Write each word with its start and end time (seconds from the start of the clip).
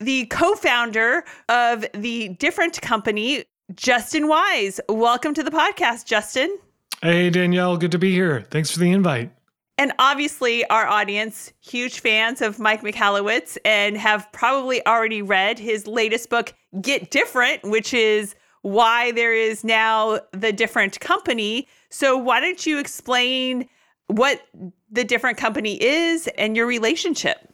the 0.00 0.26
co 0.26 0.54
founder 0.54 1.24
of 1.48 1.84
the 1.94 2.28
different 2.30 2.80
company, 2.80 3.44
Justin 3.74 4.28
Wise. 4.28 4.80
Welcome 4.88 5.34
to 5.34 5.42
the 5.42 5.50
podcast, 5.50 6.04
Justin. 6.04 6.58
Hey, 7.02 7.30
Danielle. 7.30 7.76
Good 7.76 7.92
to 7.92 7.98
be 7.98 8.12
here. 8.12 8.42
Thanks 8.50 8.70
for 8.70 8.78
the 8.78 8.90
invite. 8.90 9.30
And 9.76 9.92
obviously, 9.98 10.64
our 10.66 10.86
audience, 10.86 11.52
huge 11.60 12.00
fans 12.00 12.40
of 12.40 12.58
Mike 12.58 12.82
Michalowicz 12.82 13.58
and 13.64 13.96
have 13.96 14.30
probably 14.32 14.84
already 14.86 15.20
read 15.20 15.58
his 15.58 15.86
latest 15.86 16.30
book, 16.30 16.54
Get 16.80 17.10
Different, 17.10 17.64
which 17.64 17.92
is 17.92 18.36
why 18.62 19.12
there 19.12 19.34
is 19.34 19.64
now 19.64 20.20
the 20.32 20.52
different 20.52 21.00
company. 21.00 21.66
So, 21.90 22.16
why 22.16 22.40
don't 22.40 22.64
you 22.64 22.78
explain 22.78 23.68
what 24.06 24.42
the 24.90 25.04
different 25.04 25.38
company 25.38 25.82
is 25.82 26.28
and 26.38 26.56
your 26.56 26.66
relationship? 26.66 27.52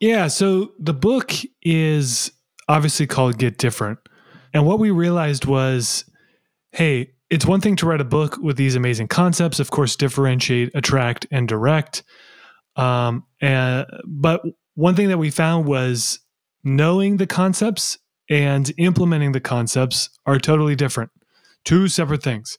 Yeah. 0.00 0.28
So 0.28 0.72
the 0.78 0.94
book 0.94 1.32
is 1.62 2.32
obviously 2.68 3.06
called 3.06 3.38
Get 3.38 3.58
Different. 3.58 3.98
And 4.52 4.66
what 4.66 4.78
we 4.78 4.90
realized 4.90 5.44
was 5.44 6.04
hey, 6.72 7.10
it's 7.30 7.46
one 7.46 7.60
thing 7.60 7.74
to 7.76 7.86
write 7.86 8.02
a 8.02 8.04
book 8.04 8.36
with 8.40 8.56
these 8.56 8.76
amazing 8.76 9.08
concepts, 9.08 9.58
of 9.58 9.70
course, 9.70 9.96
differentiate, 9.96 10.70
attract, 10.74 11.26
and 11.30 11.48
direct. 11.48 12.02
Um, 12.76 13.24
and, 13.40 13.86
but 14.04 14.42
one 14.74 14.94
thing 14.94 15.08
that 15.08 15.18
we 15.18 15.30
found 15.30 15.66
was 15.66 16.20
knowing 16.62 17.16
the 17.16 17.26
concepts 17.26 17.98
and 18.28 18.70
implementing 18.76 19.32
the 19.32 19.40
concepts 19.40 20.10
are 20.26 20.38
totally 20.38 20.76
different, 20.76 21.10
two 21.64 21.88
separate 21.88 22.22
things. 22.22 22.58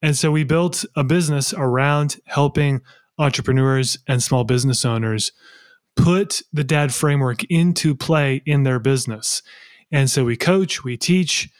And 0.00 0.16
so 0.16 0.30
we 0.30 0.44
built 0.44 0.84
a 0.96 1.04
business 1.04 1.52
around 1.52 2.16
helping 2.24 2.80
entrepreneurs 3.18 3.98
and 4.08 4.22
small 4.22 4.44
business 4.44 4.84
owners 4.84 5.30
put 5.96 6.42
the 6.52 6.64
dad 6.64 6.92
framework 6.92 7.44
into 7.44 7.94
play 7.94 8.42
in 8.46 8.62
their 8.62 8.78
business. 8.78 9.42
And 9.90 10.10
so 10.10 10.24
we 10.24 10.36
coach, 10.36 10.84
we 10.84 10.96
teach, 10.96 11.50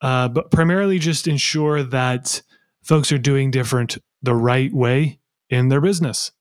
uh, 0.00 0.28
but 0.28 0.50
primarily 0.50 0.98
just 0.98 1.28
ensure 1.28 1.82
that 1.82 2.42
folks 2.82 3.12
are 3.12 3.18
doing 3.18 3.50
different 3.50 3.98
the 4.22 4.34
right 4.34 4.72
way 4.72 5.18
in 5.50 5.68
their 5.68 5.80
business. 5.80 6.32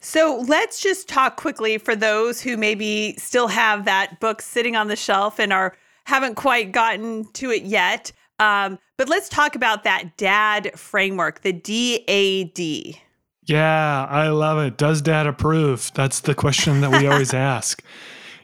So 0.00 0.44
let's 0.46 0.80
just 0.80 1.08
talk 1.08 1.36
quickly 1.36 1.78
for 1.78 1.96
those 1.96 2.40
who 2.40 2.56
maybe 2.56 3.16
still 3.18 3.48
have 3.48 3.84
that 3.86 4.20
book 4.20 4.40
sitting 4.40 4.76
on 4.76 4.86
the 4.88 4.94
shelf 4.94 5.40
and 5.40 5.52
are 5.52 5.76
haven't 6.04 6.36
quite 6.36 6.72
gotten 6.72 7.30
to 7.32 7.50
it 7.50 7.64
yet. 7.64 8.12
Um, 8.38 8.78
but 8.96 9.08
let's 9.08 9.28
talk 9.28 9.56
about 9.56 9.84
that 9.84 10.16
DAD 10.16 10.78
framework, 10.78 11.42
the 11.42 11.52
DAD. 11.52 13.00
Yeah, 13.48 14.04
I 14.04 14.28
love 14.28 14.58
it. 14.58 14.76
Does 14.76 15.00
dad 15.00 15.26
approve? 15.26 15.90
That's 15.94 16.20
the 16.20 16.34
question 16.34 16.82
that 16.82 16.90
we 16.90 17.06
always 17.06 17.32
ask. 17.54 17.82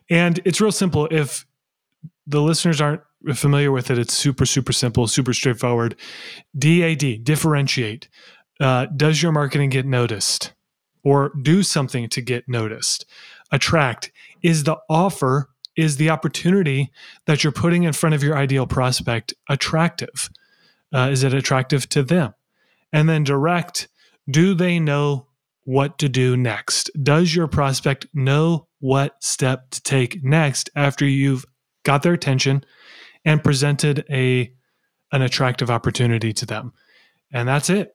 And 0.08 0.40
it's 0.46 0.62
real 0.62 0.72
simple. 0.72 1.06
If 1.10 1.44
the 2.26 2.40
listeners 2.40 2.80
aren't 2.80 3.02
familiar 3.34 3.70
with 3.70 3.90
it, 3.90 3.98
it's 3.98 4.14
super, 4.14 4.46
super 4.46 4.72
simple, 4.72 5.06
super 5.06 5.34
straightforward. 5.34 5.94
DAD, 6.58 7.22
differentiate. 7.22 8.08
Uh, 8.58 8.86
does 8.96 9.22
your 9.22 9.30
marketing 9.30 9.68
get 9.68 9.84
noticed? 9.84 10.54
Or 11.02 11.32
do 11.42 11.62
something 11.62 12.08
to 12.08 12.22
get 12.22 12.48
noticed? 12.48 13.04
Attract. 13.52 14.10
Is 14.42 14.64
the 14.64 14.78
offer, 14.88 15.50
is 15.76 15.98
the 15.98 16.08
opportunity 16.08 16.90
that 17.26 17.44
you're 17.44 17.52
putting 17.52 17.82
in 17.82 17.92
front 17.92 18.14
of 18.14 18.22
your 18.22 18.38
ideal 18.38 18.66
prospect 18.66 19.34
attractive? 19.50 20.30
Uh, 20.94 21.10
is 21.12 21.22
it 21.24 21.34
attractive 21.34 21.90
to 21.90 22.02
them? 22.02 22.32
And 22.90 23.06
then 23.06 23.22
direct 23.22 23.88
do 24.28 24.54
they 24.54 24.78
know 24.78 25.28
what 25.64 25.98
to 25.98 26.08
do 26.08 26.36
next? 26.36 26.90
Does 27.02 27.34
your 27.34 27.46
prospect 27.48 28.06
know 28.14 28.68
what 28.80 29.22
step 29.22 29.70
to 29.70 29.82
take 29.82 30.22
next 30.22 30.70
after 30.76 31.06
you've 31.06 31.44
got 31.84 32.02
their 32.02 32.12
attention 32.12 32.64
and 33.24 33.42
presented 33.42 34.04
a 34.10 34.52
an 35.12 35.22
attractive 35.22 35.70
opportunity 35.70 36.32
to 36.32 36.46
them? 36.46 36.72
And 37.32 37.48
that's 37.48 37.70
it. 37.70 37.94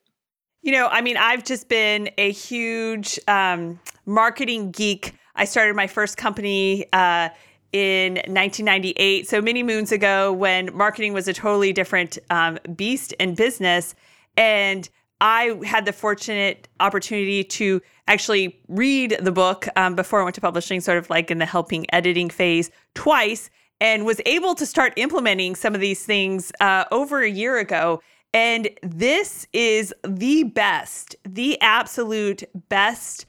You 0.61 0.73
know, 0.73 0.87
I 0.87 1.01
mean, 1.01 1.15
I've 1.15 1.43
just 1.43 1.69
been 1.69 2.09
a 2.17 2.31
huge 2.31 3.19
um, 3.27 3.79
marketing 4.05 4.71
geek. 4.71 5.15
I 5.35 5.45
started 5.45 5.75
my 5.75 5.87
first 5.87 6.17
company 6.17 6.85
uh, 6.91 7.29
in 7.71 8.15
1998, 8.15 9.27
so 9.27 9.41
many 9.41 9.63
moons 9.63 9.91
ago, 9.91 10.33
when 10.33 10.75
marketing 10.75 11.13
was 11.13 11.27
a 11.27 11.33
totally 11.33 11.71
different 11.71 12.17
um, 12.29 12.59
beast 12.75 13.13
in 13.13 13.35
business. 13.35 13.95
And 14.35 14.89
I 15.21 15.59
had 15.65 15.85
the 15.85 15.93
fortunate 15.93 16.67
opportunity 16.79 17.43
to 17.43 17.81
actually 18.07 18.59
read 18.67 19.17
the 19.21 19.31
book 19.31 19.67
um, 19.75 19.95
before 19.95 20.21
I 20.21 20.23
went 20.23 20.35
to 20.35 20.41
publishing, 20.41 20.79
sort 20.81 20.97
of 20.97 21.09
like 21.09 21.29
in 21.29 21.39
the 21.39 21.45
helping 21.45 21.85
editing 21.93 22.29
phase 22.29 22.71
twice, 22.95 23.49
and 23.81 24.05
was 24.05 24.21
able 24.25 24.55
to 24.55 24.65
start 24.65 24.93
implementing 24.95 25.55
some 25.55 25.75
of 25.75 25.81
these 25.81 26.05
things 26.05 26.51
uh, 26.59 26.85
over 26.91 27.21
a 27.21 27.29
year 27.29 27.57
ago. 27.57 28.01
And 28.33 28.69
this 28.83 29.47
is 29.53 29.93
the 30.07 30.43
best, 30.43 31.15
the 31.23 31.59
absolute 31.61 32.43
best, 32.69 33.25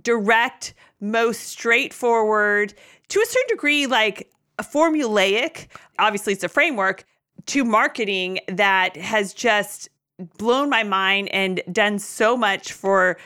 direct, 0.00 0.74
most 1.00 1.42
straightforward, 1.44 2.74
to 3.08 3.20
a 3.20 3.26
certain 3.26 3.48
degree, 3.48 3.86
like 3.86 4.30
formulaic. 4.60 5.68
Obviously, 5.98 6.32
it's 6.32 6.44
a 6.44 6.48
framework 6.48 7.04
to 7.46 7.64
marketing 7.64 8.40
that 8.48 8.96
has 8.96 9.32
just 9.32 9.88
blown 10.36 10.68
my 10.68 10.82
mind 10.82 11.28
and 11.28 11.60
done 11.70 11.98
so 11.98 12.36
much 12.36 12.72
for 12.72 13.16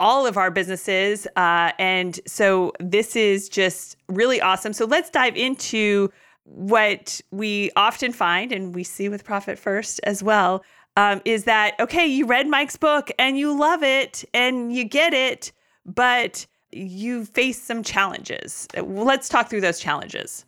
all 0.00 0.26
of 0.26 0.36
our 0.36 0.50
businesses. 0.50 1.26
Uh, 1.36 1.72
and 1.78 2.20
so 2.26 2.72
this 2.78 3.16
is 3.16 3.48
just 3.48 3.96
really 4.08 4.40
awesome. 4.40 4.72
So 4.72 4.84
let's 4.84 5.10
dive 5.10 5.36
into 5.36 6.10
what 6.44 7.20
we 7.30 7.70
often 7.76 8.12
find 8.12 8.52
and 8.52 8.74
we 8.74 8.84
see 8.84 9.08
with 9.08 9.24
Profit 9.24 9.58
First 9.58 10.00
as 10.04 10.22
well 10.22 10.64
um, 10.96 11.20
is 11.24 11.44
that, 11.44 11.78
okay, 11.78 12.06
you 12.06 12.26
read 12.26 12.48
Mike's 12.48 12.76
book 12.76 13.10
and 13.18 13.38
you 13.38 13.56
love 13.56 13.82
it 13.82 14.24
and 14.34 14.74
you 14.74 14.84
get 14.84 15.14
it, 15.14 15.52
but 15.84 16.46
you 16.72 17.24
face 17.24 17.60
some 17.60 17.82
challenges. 17.82 18.66
Let's 18.76 19.28
talk 19.28 19.48
through 19.48 19.60
those 19.60 19.78
challenges. 19.78 20.44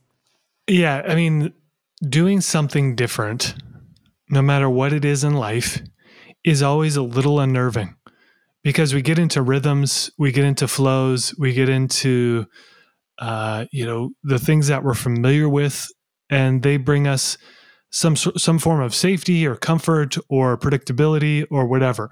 Yeah. 0.67 1.03
I 1.07 1.15
mean, 1.15 1.53
doing 2.09 2.41
something 2.41 2.95
different 2.95 3.55
no 4.31 4.43
matter 4.43 4.71
what 4.71 4.93
it 4.93 5.05
is 5.05 5.25
in 5.25 5.35
life, 5.35 5.83
is 6.45 6.63
always 6.63 6.97
a 6.97 7.03
little 7.03 7.41
unnerving 7.41 7.97
because 8.63 8.95
we 8.95 9.03
get 9.03 9.19
into 9.19 9.43
rhythms, 9.43 10.11
we 10.19 10.33
get 10.33 10.45
into 10.45 10.69
flows, 10.69 11.35
we 11.39 11.53
get 11.53 11.69
into 11.69 12.47
uh, 13.19 13.67
you 13.71 13.85
know 13.85 14.11
the 14.23 14.39
things 14.39 14.69
that 14.69 14.83
we're 14.83 14.95
familiar 14.95 15.49
with, 15.49 15.89
and 16.31 16.63
they 16.63 16.77
bring 16.77 17.07
us 17.07 17.37
some 17.91 18.17
some 18.17 18.59
form 18.59 18.81
of 18.81 18.95
safety 18.95 19.47
or 19.47 19.57
comfort 19.57 20.17
or 20.29 20.57
predictability 20.57 21.45
or 21.51 21.67
whatever. 21.67 22.11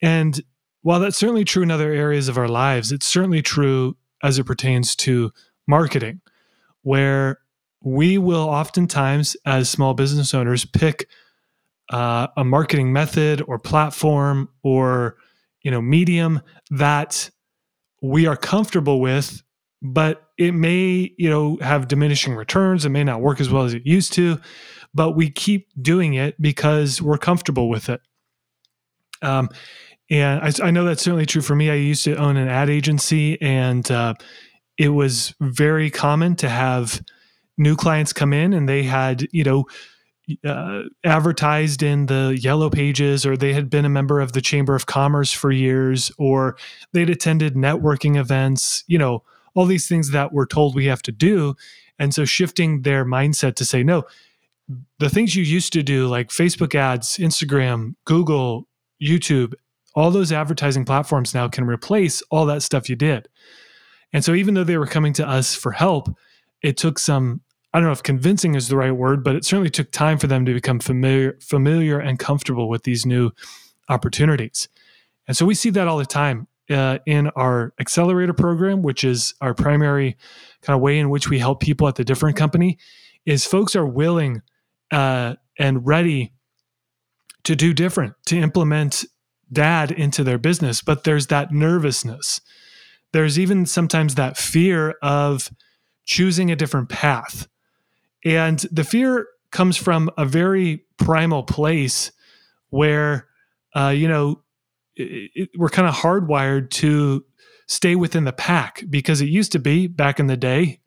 And 0.00 0.40
while 0.82 1.00
that's 1.00 1.18
certainly 1.18 1.44
true 1.44 1.62
in 1.62 1.70
other 1.70 1.92
areas 1.92 2.28
of 2.28 2.38
our 2.38 2.48
lives, 2.48 2.92
it's 2.92 3.06
certainly 3.06 3.42
true 3.42 3.96
as 4.22 4.38
it 4.38 4.44
pertains 4.44 4.96
to 4.96 5.32
marketing, 5.66 6.20
where 6.82 7.40
we 7.82 8.18
will 8.18 8.48
oftentimes, 8.48 9.36
as 9.44 9.68
small 9.68 9.94
business 9.94 10.34
owners, 10.34 10.64
pick 10.64 11.06
uh, 11.90 12.28
a 12.36 12.44
marketing 12.44 12.92
method 12.92 13.42
or 13.46 13.58
platform 13.58 14.48
or 14.62 15.16
you 15.62 15.70
know 15.70 15.80
medium 15.80 16.40
that 16.70 17.30
we 18.02 18.26
are 18.26 18.36
comfortable 18.36 19.00
with 19.00 19.42
but 19.80 20.28
it 20.36 20.52
may 20.52 21.12
you 21.18 21.30
know 21.30 21.56
have 21.60 21.88
diminishing 21.88 22.34
returns. 22.34 22.84
It 22.84 22.90
may 22.90 23.04
not 23.04 23.20
work 23.20 23.40
as 23.40 23.50
well 23.50 23.64
as 23.64 23.74
it 23.74 23.86
used 23.86 24.12
to 24.14 24.40
but 24.94 25.12
we 25.12 25.30
keep 25.30 25.68
doing 25.80 26.14
it 26.14 26.40
because 26.40 27.00
we're 27.00 27.18
comfortable 27.18 27.68
with 27.68 27.88
it. 27.88 28.00
Um, 29.22 29.48
and 30.10 30.40
I, 30.40 30.68
I, 30.68 30.70
know 30.70 30.84
that's 30.84 31.02
certainly 31.02 31.26
true 31.26 31.42
for 31.42 31.54
me. 31.54 31.70
I 31.70 31.74
used 31.74 32.04
to 32.04 32.16
own 32.16 32.36
an 32.36 32.48
ad 32.48 32.70
agency 32.70 33.40
and 33.42 33.88
uh, 33.90 34.14
it 34.78 34.88
was 34.88 35.34
very 35.40 35.90
common 35.90 36.36
to 36.36 36.48
have 36.48 37.02
new 37.58 37.76
clients 37.76 38.12
come 38.12 38.32
in 38.32 38.52
and 38.52 38.68
they 38.68 38.84
had 38.84 39.26
you 39.32 39.44
know 39.44 39.66
uh, 40.44 40.82
advertised 41.04 41.82
in 41.82 42.06
the 42.06 42.38
yellow 42.40 42.68
pages 42.70 43.24
or 43.24 43.36
they 43.36 43.52
had 43.52 43.70
been 43.70 43.84
a 43.84 43.88
member 43.88 44.20
of 44.20 44.32
the 44.32 44.40
chamber 44.40 44.74
of 44.74 44.86
commerce 44.86 45.32
for 45.32 45.50
years 45.50 46.12
or 46.18 46.56
they'd 46.92 47.10
attended 47.10 47.54
networking 47.54 48.16
events 48.16 48.84
you 48.86 48.98
know 48.98 49.22
all 49.54 49.64
these 49.64 49.88
things 49.88 50.10
that 50.10 50.32
we're 50.32 50.46
told 50.46 50.74
we 50.74 50.86
have 50.86 51.02
to 51.02 51.12
do. 51.12 51.56
And 51.98 52.14
so 52.14 52.24
shifting 52.24 52.82
their 52.82 53.04
mindset 53.04 53.56
to 53.56 53.64
say 53.64 53.82
no 53.82 54.04
the 54.98 55.08
things 55.08 55.34
you 55.34 55.42
used 55.42 55.72
to 55.72 55.82
do 55.82 56.06
like 56.06 56.28
facebook 56.28 56.74
ads 56.74 57.16
instagram 57.16 57.94
google 58.04 58.68
youtube 59.02 59.54
all 59.94 60.10
those 60.10 60.30
advertising 60.30 60.84
platforms 60.84 61.34
now 61.34 61.48
can 61.48 61.64
replace 61.66 62.22
all 62.30 62.46
that 62.46 62.62
stuff 62.62 62.88
you 62.88 62.94
did. 62.94 63.28
And 64.12 64.24
so 64.24 64.34
even 64.34 64.54
though 64.54 64.64
they 64.64 64.78
were 64.78 64.86
coming 64.86 65.12
to 65.14 65.26
us 65.26 65.54
for 65.54 65.72
help 65.72 66.08
it 66.62 66.76
took 66.76 66.98
some 66.98 67.40
I 67.72 67.78
don't 67.78 67.86
know 67.86 67.92
if 67.92 68.02
convincing 68.02 68.54
is 68.54 68.68
the 68.68 68.76
right 68.76 68.92
word, 68.92 69.22
but 69.22 69.36
it 69.36 69.44
certainly 69.44 69.70
took 69.70 69.90
time 69.90 70.18
for 70.18 70.26
them 70.26 70.46
to 70.46 70.54
become 70.54 70.80
familiar, 70.80 71.38
familiar 71.40 71.98
and 71.98 72.18
comfortable 72.18 72.68
with 72.68 72.84
these 72.84 73.04
new 73.04 73.30
opportunities. 73.88 74.68
And 75.26 75.36
so 75.36 75.44
we 75.44 75.54
see 75.54 75.70
that 75.70 75.86
all 75.86 75.98
the 75.98 76.06
time 76.06 76.48
uh, 76.70 76.98
in 77.06 77.28
our 77.28 77.74
accelerator 77.78 78.32
program, 78.32 78.82
which 78.82 79.04
is 79.04 79.34
our 79.40 79.54
primary 79.54 80.16
kind 80.62 80.74
of 80.74 80.80
way 80.80 80.98
in 80.98 81.10
which 81.10 81.28
we 81.28 81.38
help 81.38 81.60
people 81.60 81.88
at 81.88 81.96
the 81.96 82.04
different 82.04 82.36
company. 82.36 82.78
Is 83.26 83.44
folks 83.44 83.76
are 83.76 83.86
willing 83.86 84.40
uh, 84.90 85.34
and 85.58 85.86
ready 85.86 86.32
to 87.44 87.54
do 87.54 87.74
different, 87.74 88.14
to 88.26 88.38
implement 88.38 89.04
dad 89.52 89.90
into 89.90 90.24
their 90.24 90.38
business, 90.38 90.80
but 90.80 91.04
there's 91.04 91.26
that 91.26 91.52
nervousness. 91.52 92.40
There's 93.12 93.38
even 93.38 93.66
sometimes 93.66 94.14
that 94.14 94.36
fear 94.36 94.94
of 95.02 95.50
choosing 96.04 96.50
a 96.50 96.56
different 96.56 96.88
path 96.88 97.48
and 98.24 98.58
the 98.72 98.84
fear 98.84 99.26
comes 99.50 99.76
from 99.76 100.10
a 100.16 100.26
very 100.26 100.84
primal 100.98 101.42
place 101.42 102.12
where, 102.70 103.28
uh, 103.74 103.88
you 103.88 104.08
know, 104.08 104.42
it, 104.96 105.30
it, 105.34 105.50
we're 105.56 105.68
kind 105.68 105.88
of 105.88 105.94
hardwired 105.94 106.70
to 106.70 107.24
stay 107.68 107.94
within 107.94 108.24
the 108.24 108.32
pack 108.32 108.82
because 108.88 109.20
it 109.20 109.28
used 109.28 109.52
to 109.52 109.58
be 109.58 109.86
back 109.86 110.18
in 110.18 110.26
the 110.26 110.36
day, 110.36 110.80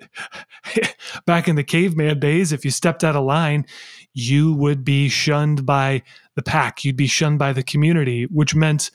back 1.26 1.48
in 1.48 1.56
the 1.56 1.64
caveman 1.64 2.20
days, 2.20 2.52
if 2.52 2.66
you 2.66 2.72
stepped 2.72 3.04
out 3.04 3.16
of 3.16 3.24
line, 3.24 3.66
you 4.14 4.54
would 4.54 4.84
be 4.84 5.08
shunned 5.08 5.66
by 5.66 6.02
the 6.36 6.42
pack. 6.42 6.84
You'd 6.84 6.98
be 6.98 7.08
shunned 7.08 7.40
by 7.40 7.54
the 7.54 7.64
community, 7.64 8.26
which 8.26 8.56
meant, 8.56 8.92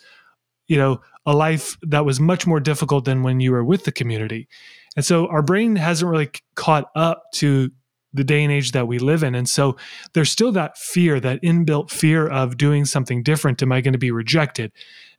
you 0.67 0.77
know, 0.77 1.01
a 1.25 1.35
life 1.35 1.79
that 1.83 2.05
was 2.05 2.21
much 2.21 2.47
more 2.47 2.61
difficult 2.61 3.05
than 3.05 3.23
when 3.23 3.41
you 3.41 3.53
were 3.53 3.65
with 3.65 3.85
the 3.85 3.93
community. 3.93 4.49
And 4.97 5.05
so 5.05 5.29
our 5.29 5.43
brain 5.43 5.77
hasn't 5.77 6.11
really 6.11 6.31
caught 6.55 6.91
up 6.95 7.25
to 7.35 7.71
the 8.17 8.25
day 8.25 8.43
and 8.43 8.53
age 8.53 8.73
that 8.73 8.89
we 8.89 8.99
live 8.99 9.23
in. 9.23 9.35
And 9.35 9.49
so 9.49 9.77
there's 10.13 10.31
still 10.31 10.53
that 10.53 10.77
fear, 10.79 11.21
that 11.21 11.43
inbuilt 11.43 11.91
fear 11.91 12.27
of 12.27 12.57
doing 12.57 12.85
something 12.85 13.23
different. 13.23 13.63
Am 13.63 13.73
I 13.73 13.81
going 13.81 13.93
to 13.93 13.99
be 13.99 14.11
rejected? 14.11 14.73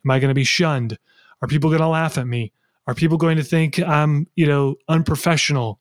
Am 0.04 0.10
I 0.10 0.18
going 0.18 0.30
to 0.30 0.34
be 0.34 0.44
shunned? 0.44 0.98
Are 1.42 1.48
people 1.48 1.70
going 1.70 1.82
to 1.82 1.88
laugh 1.88 2.18
at 2.18 2.26
me? 2.26 2.52
Are 2.86 2.94
people 2.94 3.18
going 3.18 3.36
to 3.36 3.44
think 3.44 3.78
I'm, 3.78 4.26
you 4.34 4.46
know, 4.46 4.76
unprofessional? 4.88 5.80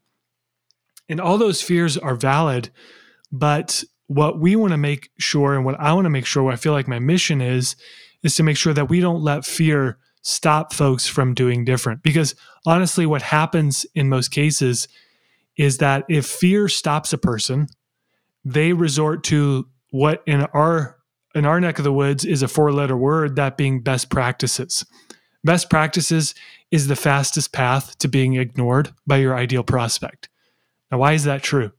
And 1.10 1.22
all 1.22 1.38
those 1.38 1.62
fears 1.62 1.98
are 1.98 2.16
valid, 2.16 2.70
but 3.32 3.84
what 4.08 4.40
we 4.40 4.56
want 4.56 4.72
to 4.72 4.78
make 4.78 5.10
sure 5.18 5.56
and 5.56 5.66
what 5.66 5.80
I 5.80 5.94
want 5.94 6.06
to 6.06 6.10
make 6.10 6.26
sure 6.26 6.44
what 6.44 6.54
I 6.54 6.58
feel 6.58 6.74
like 6.74 6.88
my 6.88 7.00
mission 7.00 7.42
is 7.42 7.76
is 8.24 8.36
to 8.36 8.44
make 8.44 8.58
sure 8.58 8.74
that 8.74 8.90
we 8.90 9.00
don't 9.00 9.22
let 9.22 9.46
fear 9.46 9.98
stop 10.22 10.74
folks 10.74 11.08
from 11.08 11.34
doing 11.34 11.64
different 11.64 12.04
because 12.04 12.36
honestly 12.66 13.06
what 13.06 13.22
happens 13.22 13.86
in 13.96 14.10
most 14.10 14.30
cases 14.30 14.88
is 15.58 15.80
that 15.80 16.06
if 16.08 16.26
fear 16.26 16.70
stops 16.70 17.14
a 17.14 17.18
person, 17.18 17.68
they 18.46 18.74
resort 18.74 19.24
to 19.26 19.68
what 19.92 20.24
in 20.26 20.42
our 20.54 20.98
in 21.36 21.46
our 21.46 21.60
neck 21.60 21.78
of 21.78 21.84
the 21.84 21.94
woods 21.94 22.26
is 22.26 22.42
a 22.42 22.48
four 22.48 22.72
letter 22.72 22.98
word 22.98 23.36
that 23.36 23.58
being 23.58 23.82
best 23.82 24.10
practices. 24.10 24.86
Best 25.44 25.70
practices 25.70 26.34
is 26.72 26.88
the 26.88 26.96
fastest 26.96 27.52
path 27.52 27.98
to 28.00 28.08
being 28.08 28.36
ignored 28.36 28.92
by 29.06 29.18
your 29.18 29.36
ideal 29.36 29.64
prospect. 29.64 30.30
Now 30.92 31.00
why 31.00 31.14
is 31.14 31.26
that 31.26 31.44
true? 31.44 31.72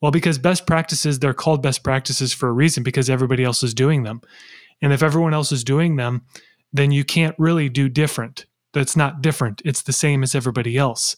Well, 0.00 0.10
because 0.10 0.38
best 0.38 0.66
practices 0.66 1.18
they're 1.18 1.34
called 1.34 1.62
best 1.62 1.82
practices 1.82 2.32
for 2.32 2.48
a 2.48 2.52
reason 2.52 2.82
because 2.82 3.10
everybody 3.10 3.44
else 3.44 3.62
is 3.62 3.74
doing 3.74 4.02
them. 4.02 4.22
And 4.82 4.92
if 4.92 5.02
everyone 5.02 5.34
else 5.34 5.52
is 5.52 5.62
doing 5.64 5.96
them, 5.96 6.22
then 6.72 6.90
you 6.90 7.04
can't 7.04 7.34
really 7.38 7.68
do 7.68 7.88
different. 7.88 8.46
That's 8.72 8.96
not 8.96 9.20
different. 9.20 9.60
It's 9.64 9.82
the 9.82 9.92
same 9.92 10.22
as 10.22 10.34
everybody 10.34 10.76
else. 10.76 11.16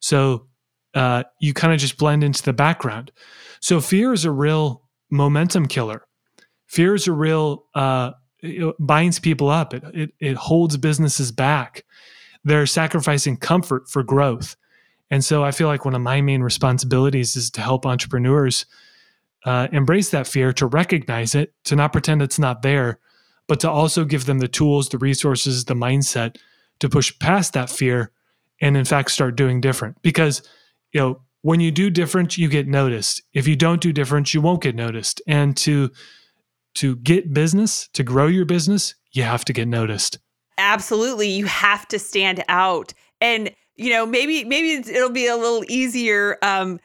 So 0.00 0.47
uh, 0.94 1.24
you 1.40 1.54
kind 1.54 1.72
of 1.72 1.78
just 1.78 1.98
blend 1.98 2.24
into 2.24 2.42
the 2.42 2.52
background. 2.52 3.12
So 3.60 3.80
fear 3.80 4.12
is 4.12 4.24
a 4.24 4.30
real 4.30 4.82
momentum 5.10 5.66
killer. 5.66 6.06
Fear 6.66 6.94
is 6.94 7.06
a 7.06 7.12
real 7.12 7.64
uh, 7.74 8.12
it 8.40 8.74
binds 8.78 9.18
people 9.18 9.48
up. 9.48 9.74
It, 9.74 9.84
it 9.94 10.10
it 10.20 10.36
holds 10.36 10.76
businesses 10.76 11.32
back. 11.32 11.84
They're 12.44 12.66
sacrificing 12.66 13.36
comfort 13.36 13.88
for 13.88 14.02
growth. 14.02 14.56
And 15.10 15.24
so 15.24 15.42
I 15.42 15.50
feel 15.50 15.68
like 15.68 15.84
one 15.84 15.94
of 15.94 16.02
my 16.02 16.20
main 16.20 16.42
responsibilities 16.42 17.36
is 17.36 17.50
to 17.52 17.60
help 17.60 17.86
entrepreneurs 17.86 18.66
uh, 19.44 19.68
embrace 19.72 20.10
that 20.10 20.26
fear, 20.26 20.52
to 20.52 20.66
recognize 20.66 21.34
it, 21.34 21.54
to 21.64 21.76
not 21.76 21.92
pretend 21.92 22.22
it's 22.22 22.38
not 22.38 22.62
there, 22.62 22.98
but 23.46 23.60
to 23.60 23.70
also 23.70 24.04
give 24.04 24.26
them 24.26 24.38
the 24.38 24.48
tools, 24.48 24.88
the 24.88 24.98
resources, 24.98 25.64
the 25.64 25.74
mindset 25.74 26.36
to 26.80 26.88
push 26.88 27.18
past 27.18 27.54
that 27.54 27.70
fear 27.70 28.12
and, 28.60 28.76
in 28.76 28.84
fact, 28.84 29.10
start 29.10 29.36
doing 29.36 29.60
different. 29.60 30.00
Because 30.02 30.42
you 30.92 31.00
know, 31.00 31.20
when 31.42 31.60
you 31.60 31.70
do 31.70 31.90
different, 31.90 32.36
you 32.36 32.48
get 32.48 32.66
noticed. 32.66 33.22
If 33.32 33.46
you 33.46 33.56
don't 33.56 33.80
do 33.80 33.92
different, 33.92 34.34
you 34.34 34.40
won't 34.40 34.62
get 34.62 34.74
noticed. 34.74 35.22
And 35.26 35.56
to 35.58 35.90
to 36.74 36.96
get 36.96 37.32
business, 37.32 37.88
to 37.94 38.04
grow 38.04 38.26
your 38.26 38.44
business, 38.44 38.94
you 39.12 39.22
have 39.24 39.44
to 39.46 39.52
get 39.52 39.66
noticed. 39.66 40.18
Absolutely, 40.58 41.28
you 41.28 41.46
have 41.46 41.86
to 41.88 41.98
stand 41.98 42.44
out. 42.48 42.92
And 43.20 43.50
you 43.76 43.90
know, 43.90 44.04
maybe 44.04 44.44
maybe 44.44 44.72
it'll 44.90 45.10
be 45.10 45.26
a 45.26 45.36
little 45.36 45.64
easier 45.68 46.38
um, 46.42 46.80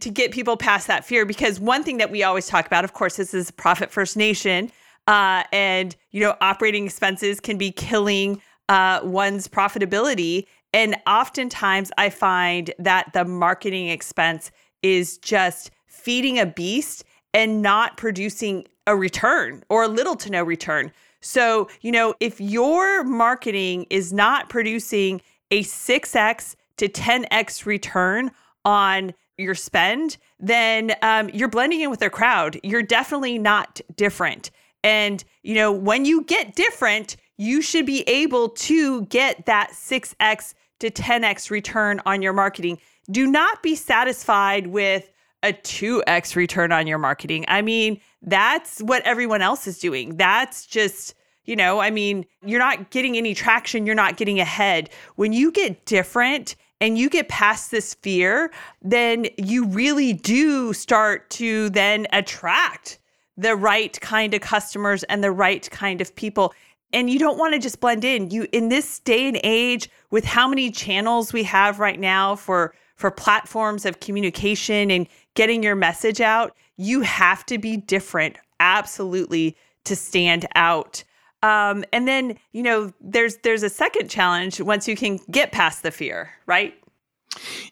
to 0.00 0.10
get 0.10 0.32
people 0.32 0.56
past 0.56 0.86
that 0.86 1.04
fear 1.04 1.24
because 1.24 1.60
one 1.60 1.84
thing 1.84 1.98
that 1.98 2.10
we 2.10 2.22
always 2.22 2.46
talk 2.46 2.66
about, 2.66 2.84
of 2.84 2.92
course, 2.94 3.16
this 3.16 3.34
is 3.34 3.50
Profit 3.50 3.90
First 3.90 4.16
Nation, 4.16 4.72
uh, 5.06 5.44
and 5.52 5.94
you 6.10 6.20
know, 6.20 6.34
operating 6.40 6.86
expenses 6.86 7.40
can 7.40 7.58
be 7.58 7.70
killing 7.70 8.40
uh, 8.68 9.00
one's 9.02 9.48
profitability. 9.48 10.46
And 10.78 10.94
oftentimes 11.08 11.90
I 11.98 12.08
find 12.08 12.72
that 12.78 13.12
the 13.12 13.24
marketing 13.24 13.88
expense 13.88 14.52
is 14.80 15.18
just 15.18 15.72
feeding 15.88 16.38
a 16.38 16.46
beast 16.46 17.02
and 17.34 17.62
not 17.62 17.96
producing 17.96 18.64
a 18.86 18.94
return 18.94 19.64
or 19.68 19.88
little 19.88 20.14
to 20.14 20.30
no 20.30 20.44
return. 20.44 20.92
So, 21.20 21.68
you 21.80 21.90
know, 21.90 22.14
if 22.20 22.40
your 22.40 23.02
marketing 23.02 23.86
is 23.90 24.12
not 24.12 24.50
producing 24.50 25.20
a 25.50 25.64
6x 25.64 26.54
to 26.76 26.88
10x 26.88 27.66
return 27.66 28.30
on 28.64 29.14
your 29.36 29.56
spend, 29.56 30.16
then 30.38 30.94
um, 31.02 31.28
you're 31.30 31.48
blending 31.48 31.80
in 31.80 31.90
with 31.90 31.98
the 31.98 32.08
crowd. 32.08 32.56
You're 32.62 32.84
definitely 32.84 33.36
not 33.36 33.80
different. 33.96 34.52
And, 34.84 35.24
you 35.42 35.56
know, 35.56 35.72
when 35.72 36.04
you 36.04 36.22
get 36.22 36.54
different, 36.54 37.16
you 37.36 37.62
should 37.62 37.84
be 37.84 38.02
able 38.08 38.50
to 38.50 39.06
get 39.06 39.46
that 39.46 39.70
6x 39.72 40.54
to 40.80 40.90
10x 40.90 41.50
return 41.50 42.00
on 42.06 42.22
your 42.22 42.32
marketing. 42.32 42.78
Do 43.10 43.26
not 43.26 43.62
be 43.62 43.74
satisfied 43.74 44.68
with 44.68 45.10
a 45.42 45.52
2x 45.52 46.36
return 46.36 46.72
on 46.72 46.86
your 46.86 46.98
marketing. 46.98 47.44
I 47.48 47.62
mean, 47.62 48.00
that's 48.22 48.80
what 48.80 49.02
everyone 49.04 49.42
else 49.42 49.66
is 49.66 49.78
doing. 49.78 50.16
That's 50.16 50.66
just, 50.66 51.14
you 51.44 51.56
know, 51.56 51.80
I 51.80 51.90
mean, 51.90 52.26
you're 52.44 52.58
not 52.58 52.90
getting 52.90 53.16
any 53.16 53.34
traction, 53.34 53.86
you're 53.86 53.94
not 53.94 54.16
getting 54.16 54.40
ahead. 54.40 54.90
When 55.16 55.32
you 55.32 55.52
get 55.52 55.86
different 55.86 56.56
and 56.80 56.98
you 56.98 57.08
get 57.08 57.28
past 57.28 57.70
this 57.70 57.94
fear, 57.94 58.50
then 58.82 59.26
you 59.36 59.66
really 59.66 60.12
do 60.12 60.72
start 60.72 61.30
to 61.30 61.70
then 61.70 62.06
attract 62.12 62.98
the 63.36 63.54
right 63.54 64.00
kind 64.00 64.34
of 64.34 64.40
customers 64.40 65.04
and 65.04 65.22
the 65.22 65.30
right 65.30 65.70
kind 65.70 66.00
of 66.00 66.14
people. 66.16 66.52
And 66.92 67.10
you 67.10 67.18
don't 67.18 67.38
want 67.38 67.54
to 67.54 67.60
just 67.60 67.80
blend 67.80 68.04
in. 68.04 68.30
You 68.30 68.46
in 68.52 68.68
this 68.68 68.98
day 69.00 69.28
and 69.28 69.40
age 69.44 69.90
with 70.10 70.24
how 70.24 70.48
many 70.48 70.70
channels 70.70 71.32
we 71.32 71.42
have 71.44 71.80
right 71.80 71.98
now 71.98 72.36
for 72.36 72.74
for 72.96 73.10
platforms 73.10 73.86
of 73.86 74.00
communication 74.00 74.90
and 74.90 75.06
getting 75.34 75.62
your 75.62 75.76
message 75.76 76.20
out, 76.20 76.56
you 76.76 77.02
have 77.02 77.46
to 77.46 77.58
be 77.58 77.76
different 77.76 78.36
absolutely 78.58 79.56
to 79.84 79.94
stand 79.94 80.46
out. 80.56 81.04
Um, 81.42 81.84
and 81.92 82.08
then 82.08 82.38
you 82.52 82.62
know 82.62 82.92
there's 83.00 83.36
there's 83.38 83.62
a 83.62 83.70
second 83.70 84.08
challenge 84.08 84.60
once 84.60 84.88
you 84.88 84.96
can 84.96 85.20
get 85.30 85.52
past 85.52 85.82
the 85.82 85.90
fear, 85.90 86.30
right? 86.46 86.74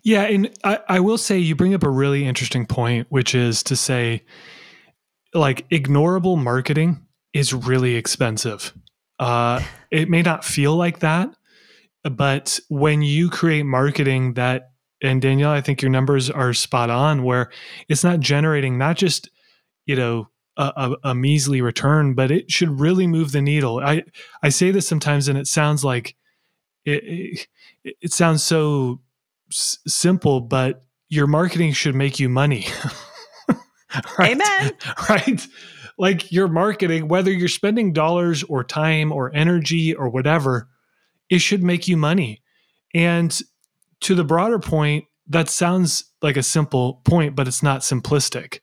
Yeah, 0.03 0.23
and 0.23 0.51
I, 0.65 0.79
I 0.89 1.01
will 1.01 1.19
say 1.19 1.39
you 1.39 1.57
bring 1.57 1.75
up 1.75 1.83
a 1.83 1.91
really 1.91 2.27
interesting 2.27 2.67
point, 2.67 3.07
which 3.11 3.35
is 3.35 3.63
to 3.65 3.75
say, 3.75 4.23
like, 5.35 5.69
ignorable 5.71 6.41
marketing 6.41 7.05
is 7.33 7.53
really 7.53 7.97
expensive. 7.97 8.73
Uh, 9.19 9.63
it 9.91 10.09
may 10.09 10.23
not 10.23 10.45
feel 10.45 10.77
like 10.77 11.01
that, 11.01 11.31
but 12.05 12.61
when 12.69 13.03
you 13.03 13.31
create 13.31 13.65
marketing 13.65 14.35
that, 14.35 14.71
and 15.03 15.21
Danielle, 15.21 15.51
I 15.51 15.61
think 15.61 15.83
your 15.83 15.91
numbers 15.91 16.31
are 16.31 16.55
spot 16.55 16.91
on, 16.91 17.23
where 17.23 17.51
it's 17.89 18.05
not 18.05 18.21
generating 18.21 18.79
not 18.79 18.97
just, 18.97 19.31
you 19.87 19.97
know, 19.97 20.29
a, 20.57 20.73
a, 21.05 21.11
a 21.11 21.15
measly 21.15 21.61
return, 21.61 22.15
but 22.15 22.31
it 22.31 22.51
should 22.51 22.81
really 22.81 23.07
move 23.07 23.33
the 23.33 23.43
needle. 23.43 23.79
I 23.81 24.05
I 24.43 24.49
say 24.49 24.71
this 24.71 24.89
sometimes, 24.89 25.29
and 25.29 25.39
it 25.39 25.47
sounds 25.47 25.85
like 25.85 26.17
it, 26.85 27.47
it, 27.85 27.97
it 28.03 28.13
sounds 28.13 28.43
so 28.43 29.01
s- 29.53 29.79
simple, 29.87 30.41
but 30.41 30.83
your 31.09 31.27
marketing 31.27 31.73
should 31.73 31.95
make 31.95 32.19
you 32.21 32.29
money. 32.29 32.67
right? 34.19 34.33
Amen. 34.33 34.73
Right? 35.09 35.47
Like 35.99 36.31
your 36.31 36.49
marketing, 36.49 37.09
whether 37.09 37.33
you're 37.33 37.49
spending 37.49 37.93
dollars 37.93 38.43
or 38.45 38.63
time 38.65 39.13
or 39.13 39.35
energy 39.35 39.95
or 39.95 40.09
whatever, 40.09 40.69
it 41.31 41.39
should 41.39 41.63
make 41.63 41.89
you 41.89 41.97
money. 41.97 42.43
And 42.95 43.39
to 44.01 44.15
the 44.15 44.25
broader 44.25 44.59
point, 44.59 45.07
that 45.29 45.49
sounds 45.49 46.05
like 46.23 46.37
a 46.37 46.43
simple 46.43 47.01
point, 47.05 47.35
but 47.35 47.49
it's 47.49 47.63
not 47.63 47.81
simplistic. 47.81 48.61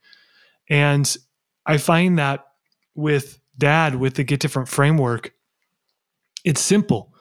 And 0.70 1.16
I 1.66 1.78
find 1.78 2.18
that 2.20 2.46
with 2.96 3.40
dad, 3.58 3.96
with 3.96 4.16
the 4.16 4.24
Get 4.24 4.40
Different 4.40 4.70
framework, 4.70 5.34
it's 6.46 6.62
simple, 6.62 7.14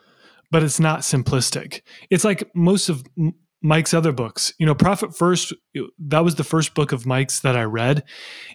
but 0.51 0.63
it's 0.63 0.79
not 0.79 1.01
simplistic. 1.01 1.81
It's 2.09 2.23
like 2.23 2.49
most 2.55 2.89
of 2.89 3.03
Mike's 3.63 3.93
other 3.93 4.11
books. 4.11 4.53
You 4.59 4.65
know, 4.65 4.75
Profit 4.75 5.15
First, 5.15 5.53
that 5.97 6.23
was 6.23 6.35
the 6.35 6.43
first 6.43 6.75
book 6.75 6.91
of 6.91 7.05
Mike's 7.05 7.39
that 7.39 7.55
I 7.55 7.63
read. 7.63 8.03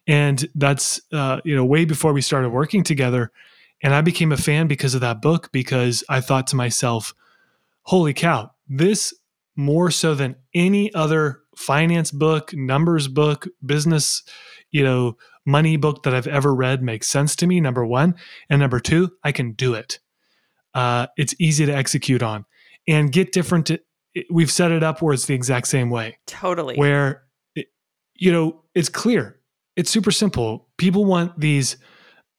And 0.06 0.48
that's, 0.54 1.00
uh, 1.12 1.40
you 1.44 1.56
know, 1.56 1.64
way 1.64 1.86
before 1.86 2.12
we 2.12 2.20
started 2.20 2.50
working 2.50 2.84
together. 2.84 3.32
And 3.82 3.94
I 3.94 4.02
became 4.02 4.32
a 4.32 4.36
fan 4.36 4.66
because 4.66 4.94
of 4.94 5.00
that 5.00 5.22
book 5.22 5.50
because 5.50 6.04
I 6.08 6.20
thought 6.20 6.46
to 6.48 6.56
myself, 6.56 7.14
holy 7.82 8.12
cow, 8.12 8.50
this 8.68 9.14
more 9.56 9.90
so 9.90 10.14
than 10.14 10.36
any 10.54 10.92
other 10.94 11.40
finance 11.56 12.10
book, 12.10 12.52
numbers 12.54 13.08
book, 13.08 13.48
business, 13.64 14.22
you 14.70 14.84
know, 14.84 15.16
money 15.46 15.78
book 15.78 16.02
that 16.02 16.14
I've 16.14 16.26
ever 16.26 16.54
read 16.54 16.82
makes 16.82 17.08
sense 17.08 17.34
to 17.36 17.46
me, 17.46 17.60
number 17.60 17.84
one. 17.84 18.14
And 18.50 18.60
number 18.60 18.78
two, 18.78 19.12
I 19.24 19.32
can 19.32 19.52
do 19.52 19.72
it. 19.72 20.00
Uh, 20.74 21.06
it's 21.16 21.34
easy 21.38 21.64
to 21.64 21.74
execute 21.74 22.22
on 22.22 22.44
and 22.86 23.10
get 23.10 23.32
different 23.32 23.70
we've 24.30 24.50
set 24.50 24.70
it 24.70 24.82
up 24.82 25.02
where 25.02 25.14
it's 25.14 25.26
the 25.26 25.34
exact 25.34 25.68
same 25.68 25.90
way. 25.90 26.18
Totally. 26.26 26.76
Where, 26.76 27.24
it, 27.54 27.66
you 28.14 28.32
know, 28.32 28.62
it's 28.74 28.88
clear. 28.88 29.38
It's 29.76 29.90
super 29.90 30.10
simple. 30.10 30.68
People 30.76 31.04
want 31.04 31.38
these, 31.38 31.76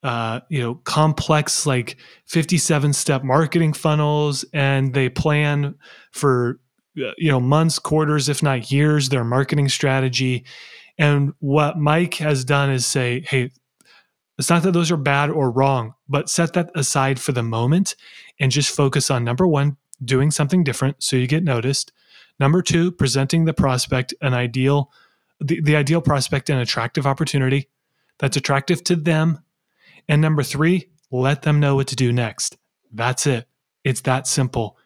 uh, 0.04 0.42
you 0.50 0.62
know, 0.62 0.76
complex, 0.76 1.66
like 1.66 1.98
57 2.26 2.94
step 2.94 3.24
marketing 3.24 3.74
funnels, 3.74 4.46
and 4.54 4.94
they 4.94 5.10
plan 5.10 5.76
for, 6.12 6.60
uh, 6.98 7.12
you 7.18 7.32
know, 7.32 7.40
months, 7.40 7.80
quarters, 7.80 8.30
if 8.30 8.44
not 8.44 8.72
years, 8.72 9.10
their 9.10 9.24
marketing 9.24 9.70
strategy. 9.70 10.46
And 10.98 11.34
what 11.40 11.78
Mike 11.78 12.16
has 12.16 12.44
done 12.44 12.70
is 12.70 12.86
say, 12.86 13.22
hey, 13.22 13.52
it's 14.38 14.50
not 14.50 14.64
that 14.64 14.72
those 14.72 14.90
are 14.90 14.98
bad 14.98 15.30
or 15.30 15.52
wrong, 15.52 15.94
but 16.08 16.30
set 16.30 16.54
that 16.54 16.72
aside 16.74 17.20
for 17.20 17.34
the 17.34 17.44
moment 17.44 17.96
and 18.40 18.52
just 18.52 18.74
focus 18.74 19.12
on 19.12 19.26
number 19.26 19.46
one, 19.46 19.76
doing 20.04 20.32
something 20.32 20.64
different 20.64 21.04
so 21.04 21.16
you 21.16 21.28
get 21.28 21.44
noticed. 21.44 21.92
Number 22.40 22.62
two, 22.62 22.92
presenting 22.92 23.46
the 23.46 23.54
prospect 23.54 24.14
an 24.22 24.34
ideal, 24.34 24.92
the, 25.40 25.62
the 25.62 25.76
ideal 25.76 26.02
prospect 26.02 26.50
an 26.50 26.58
attractive 26.58 27.06
opportunity 27.06 27.70
that's 28.18 28.38
attractive 28.38 28.84
to 28.86 28.96
them. 28.96 29.40
And 30.08 30.22
number 30.22 30.44
three, 30.44 30.90
let 31.12 31.42
them 31.42 31.60
know 31.60 31.76
what 31.76 31.88
to 31.88 31.96
do 31.96 32.12
next. 32.12 32.58
That's 32.92 33.28
it. 33.28 33.48
It's 33.84 34.02
that 34.02 34.28
simple. 34.28 34.78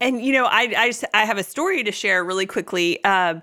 And 0.00 0.22
you 0.22 0.32
know, 0.32 0.46
I 0.46 0.72
I, 0.76 0.88
just, 0.88 1.04
I 1.14 1.24
have 1.24 1.38
a 1.38 1.44
story 1.44 1.84
to 1.84 1.92
share 1.92 2.24
really 2.24 2.46
quickly. 2.46 3.02
Um, 3.04 3.42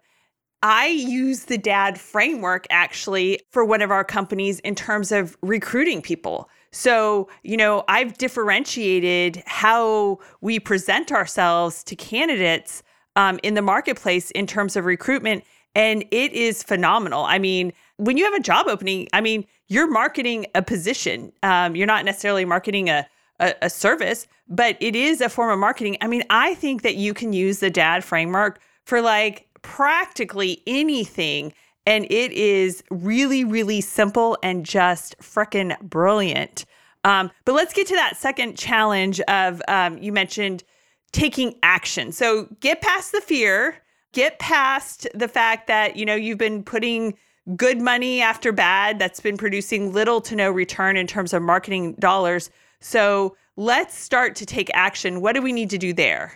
I 0.61 0.87
use 0.87 1.45
the 1.45 1.57
DAD 1.57 1.97
framework 1.97 2.67
actually 2.69 3.39
for 3.51 3.63
one 3.63 3.81
of 3.81 3.91
our 3.91 4.03
companies 4.03 4.59
in 4.59 4.75
terms 4.75 5.11
of 5.11 5.37
recruiting 5.41 6.01
people. 6.01 6.49
So, 6.71 7.29
you 7.43 7.57
know, 7.57 7.83
I've 7.87 8.17
differentiated 8.17 9.43
how 9.45 10.19
we 10.41 10.59
present 10.59 11.11
ourselves 11.11 11.83
to 11.85 11.95
candidates 11.95 12.83
um, 13.15 13.39
in 13.43 13.55
the 13.55 13.61
marketplace 13.61 14.31
in 14.31 14.47
terms 14.47 14.75
of 14.75 14.85
recruitment. 14.85 15.43
And 15.75 16.03
it 16.11 16.33
is 16.33 16.63
phenomenal. 16.63 17.23
I 17.25 17.39
mean, 17.39 17.73
when 17.97 18.17
you 18.17 18.25
have 18.25 18.33
a 18.33 18.39
job 18.39 18.67
opening, 18.67 19.07
I 19.13 19.21
mean, 19.21 19.45
you're 19.67 19.89
marketing 19.89 20.47
a 20.55 20.61
position. 20.61 21.31
Um, 21.43 21.75
you're 21.75 21.87
not 21.87 22.05
necessarily 22.05 22.45
marketing 22.45 22.89
a, 22.89 23.07
a, 23.39 23.53
a 23.63 23.69
service, 23.69 24.27
but 24.47 24.77
it 24.79 24.95
is 24.95 25.21
a 25.21 25.29
form 25.29 25.51
of 25.51 25.59
marketing. 25.59 25.97
I 26.01 26.07
mean, 26.07 26.23
I 26.29 26.55
think 26.55 26.81
that 26.81 26.95
you 26.95 27.13
can 27.13 27.33
use 27.33 27.59
the 27.59 27.69
DAD 27.69 28.03
framework 28.03 28.59
for 28.85 29.01
like 29.01 29.47
practically 29.61 30.63
anything 30.65 31.53
and 31.89 32.05
it 32.11 32.31
is 32.31 32.83
really, 32.91 33.43
really 33.43 33.81
simple 33.81 34.37
and 34.43 34.63
just 34.63 35.17
freaking 35.17 35.77
brilliant. 35.81 36.65
Um, 37.03 37.31
but 37.45 37.53
let's 37.53 37.73
get 37.73 37.87
to 37.87 37.95
that 37.95 38.15
second 38.15 38.57
challenge 38.57 39.19
of 39.21 39.59
um, 39.67 39.97
you 39.97 40.13
mentioned 40.13 40.63
taking 41.11 41.55
action. 41.63 42.11
So 42.11 42.47
get 42.59 42.81
past 42.81 43.11
the 43.11 43.21
fear, 43.21 43.75
get 44.13 44.37
past 44.37 45.07
the 45.15 45.27
fact 45.27 45.65
that 45.65 45.95
you 45.95 46.05
know 46.05 46.13
you've 46.13 46.37
been 46.37 46.63
putting 46.63 47.17
good 47.55 47.81
money 47.81 48.21
after 48.21 48.51
bad 48.51 48.99
that's 48.99 49.19
been 49.19 49.37
producing 49.37 49.91
little 49.91 50.21
to 50.21 50.35
no 50.35 50.51
return 50.51 50.95
in 50.95 51.07
terms 51.07 51.33
of 51.33 51.41
marketing 51.41 51.95
dollars. 51.95 52.51
So 52.81 53.35
let's 53.55 53.97
start 53.97 54.35
to 54.35 54.45
take 54.45 54.69
action. 54.75 55.21
What 55.21 55.33
do 55.33 55.41
we 55.41 55.51
need 55.51 55.71
to 55.71 55.79
do 55.79 55.93
there? 55.93 56.33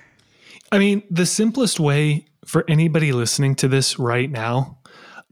I 0.71 0.79
mean, 0.79 1.03
the 1.11 1.27
simplest 1.27 1.79
way 1.79 2.25
for 2.43 2.65
anybody 2.67 3.11
listening 3.11 3.53
to 3.57 3.67
this 3.67 3.99
right 3.99 4.31
now 4.31 4.79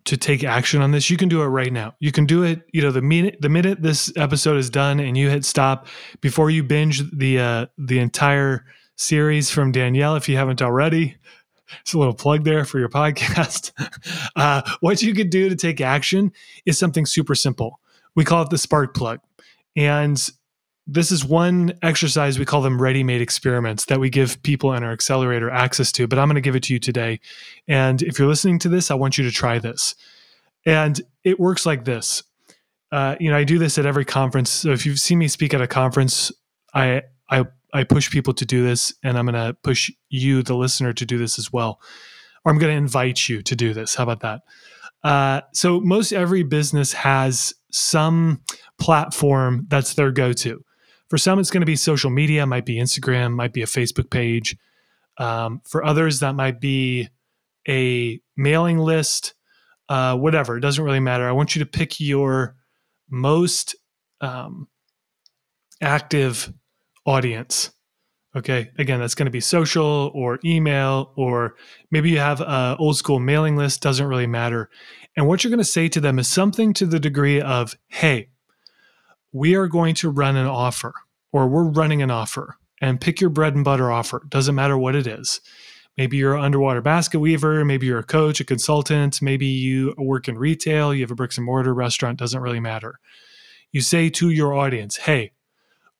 to 0.05 0.17
take 0.17 0.43
action 0.43 0.81
on 0.81 0.91
this, 0.91 1.09
you 1.09 1.17
can 1.17 1.29
do 1.29 1.41
it 1.41 1.47
right 1.47 1.71
now. 1.71 1.95
You 1.99 2.11
can 2.11 2.25
do 2.25 2.43
it, 2.43 2.61
you 2.71 2.81
know, 2.81 2.91
the 2.91 3.01
minute 3.01 3.37
the 3.39 3.49
minute 3.49 3.81
this 3.81 4.11
episode 4.15 4.57
is 4.57 4.69
done 4.69 4.99
and 4.99 5.17
you 5.17 5.29
hit 5.29 5.45
stop 5.45 5.87
before 6.21 6.49
you 6.49 6.63
binge 6.63 7.03
the 7.11 7.39
uh 7.39 7.65
the 7.77 7.99
entire 7.99 8.65
series 8.95 9.49
from 9.49 9.71
Danielle 9.71 10.15
if 10.15 10.29
you 10.29 10.37
haven't 10.37 10.61
already. 10.61 11.17
It's 11.81 11.93
a 11.93 11.97
little 11.97 12.13
plug 12.13 12.43
there 12.43 12.65
for 12.65 12.79
your 12.79 12.89
podcast. 12.89 13.71
uh, 14.35 14.61
what 14.81 15.01
you 15.01 15.13
could 15.13 15.29
do 15.29 15.49
to 15.49 15.55
take 15.55 15.79
action 15.79 16.31
is 16.65 16.77
something 16.77 17.05
super 17.05 17.33
simple. 17.35 17.79
We 18.15 18.25
call 18.25 18.43
it 18.43 18.49
the 18.49 18.57
spark 18.57 18.93
plug. 18.93 19.19
And 19.75 20.21
this 20.93 21.09
is 21.09 21.23
one 21.23 21.73
exercise 21.81 22.37
we 22.37 22.45
call 22.45 22.61
them 22.61 22.81
ready-made 22.81 23.21
experiments 23.21 23.85
that 23.85 23.99
we 23.99 24.09
give 24.09 24.41
people 24.43 24.73
in 24.73 24.83
our 24.83 24.91
accelerator 24.91 25.49
access 25.49 25.91
to 25.91 26.05
but 26.05 26.19
i'm 26.19 26.27
going 26.27 26.35
to 26.35 26.41
give 26.41 26.55
it 26.55 26.63
to 26.63 26.73
you 26.73 26.79
today. 26.79 27.19
And 27.67 28.01
if 28.01 28.19
you're 28.19 28.27
listening 28.27 28.59
to 28.59 28.69
this 28.69 28.91
i 28.91 28.95
want 28.95 29.17
you 29.17 29.23
to 29.23 29.31
try 29.31 29.57
this. 29.57 29.95
And 30.65 31.01
it 31.23 31.39
works 31.39 31.65
like 31.65 31.85
this. 31.85 32.23
Uh, 32.91 33.15
you 33.19 33.31
know 33.31 33.37
i 33.37 33.43
do 33.43 33.57
this 33.57 33.77
at 33.77 33.85
every 33.85 34.05
conference. 34.05 34.49
So 34.49 34.71
if 34.71 34.85
you've 34.85 34.99
seen 34.99 35.17
me 35.17 35.27
speak 35.27 35.53
at 35.53 35.61
a 35.61 35.67
conference 35.67 36.31
i 36.73 37.01
i 37.29 37.45
i 37.73 37.83
push 37.83 38.11
people 38.11 38.33
to 38.33 38.45
do 38.45 38.63
this 38.63 38.93
and 39.03 39.17
i'm 39.17 39.25
going 39.25 39.35
to 39.35 39.55
push 39.63 39.89
you 40.09 40.43
the 40.43 40.55
listener 40.55 40.93
to 40.93 41.05
do 41.05 41.17
this 41.17 41.39
as 41.39 41.53
well. 41.53 41.79
Or 42.43 42.51
i'm 42.51 42.59
going 42.59 42.71
to 42.71 42.77
invite 42.77 43.29
you 43.29 43.41
to 43.43 43.55
do 43.55 43.73
this. 43.73 43.95
How 43.95 44.03
about 44.03 44.19
that? 44.21 44.41
Uh, 45.03 45.41
so 45.53 45.79
most 45.79 46.11
every 46.11 46.43
business 46.43 46.93
has 46.93 47.55
some 47.71 48.41
platform 48.77 49.65
that's 49.69 49.95
their 49.95 50.11
go-to 50.11 50.63
for 51.11 51.17
some, 51.17 51.39
it's 51.39 51.51
going 51.51 51.61
to 51.61 51.65
be 51.65 51.75
social 51.75 52.09
media, 52.09 52.45
might 52.45 52.65
be 52.65 52.77
Instagram, 52.77 53.33
might 53.33 53.51
be 53.51 53.61
a 53.61 53.65
Facebook 53.65 54.09
page. 54.09 54.55
Um, 55.17 55.61
for 55.67 55.83
others, 55.83 56.21
that 56.21 56.35
might 56.35 56.61
be 56.61 57.09
a 57.67 58.21
mailing 58.37 58.77
list, 58.77 59.33
uh, 59.89 60.15
whatever. 60.15 60.55
It 60.55 60.61
doesn't 60.61 60.85
really 60.85 61.01
matter. 61.01 61.27
I 61.27 61.33
want 61.33 61.53
you 61.53 61.59
to 61.59 61.65
pick 61.65 61.99
your 61.99 62.55
most 63.09 63.75
um, 64.21 64.69
active 65.81 66.53
audience. 67.05 67.71
Okay. 68.33 68.71
Again, 68.77 69.01
that's 69.01 69.13
going 69.15 69.25
to 69.25 69.31
be 69.31 69.41
social 69.41 70.13
or 70.15 70.39
email, 70.45 71.11
or 71.17 71.55
maybe 71.91 72.09
you 72.09 72.19
have 72.19 72.39
an 72.39 72.77
old 72.79 72.95
school 72.95 73.19
mailing 73.19 73.57
list, 73.57 73.81
doesn't 73.81 74.07
really 74.07 74.27
matter. 74.27 74.69
And 75.17 75.27
what 75.27 75.43
you're 75.43 75.51
going 75.51 75.57
to 75.57 75.65
say 75.65 75.89
to 75.89 75.99
them 75.99 76.19
is 76.19 76.29
something 76.29 76.73
to 76.75 76.85
the 76.85 77.01
degree 77.01 77.41
of, 77.41 77.75
hey, 77.89 78.29
we 79.31 79.55
are 79.55 79.67
going 79.67 79.95
to 79.95 80.09
run 80.09 80.35
an 80.35 80.47
offer 80.47 80.93
or 81.31 81.47
we're 81.47 81.63
running 81.63 82.01
an 82.01 82.11
offer 82.11 82.57
and 82.81 82.99
pick 82.99 83.21
your 83.21 83.29
bread 83.29 83.55
and 83.55 83.63
butter 83.63 83.91
offer. 83.91 84.23
Doesn't 84.27 84.55
matter 84.55 84.77
what 84.77 84.95
it 84.95 85.07
is. 85.07 85.39
Maybe 85.97 86.17
you're 86.17 86.35
an 86.35 86.43
underwater 86.43 86.81
basket 86.81 87.19
weaver, 87.19 87.63
maybe 87.65 87.85
you're 87.85 87.99
a 87.99 88.03
coach, 88.03 88.39
a 88.39 88.45
consultant, 88.45 89.21
maybe 89.21 89.45
you 89.45 89.93
work 89.97 90.27
in 90.27 90.37
retail, 90.37 90.93
you 90.93 91.01
have 91.01 91.11
a 91.11 91.15
bricks 91.15 91.37
and 91.37 91.45
mortar 91.45 91.73
restaurant, 91.73 92.17
doesn't 92.17 92.41
really 92.41 92.61
matter. 92.61 92.99
You 93.71 93.81
say 93.81 94.09
to 94.11 94.29
your 94.29 94.53
audience, 94.53 94.97
hey, 94.97 95.33